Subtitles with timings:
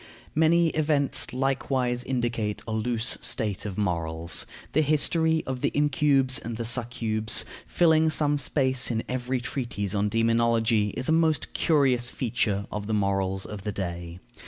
[0.33, 4.47] Many events likewise indicate a loose state of morals.
[4.73, 10.89] The history of the incubes and succubes, filling some space in every treatise on demonology,
[10.97, 14.17] is a most curious feature of the morals of the day.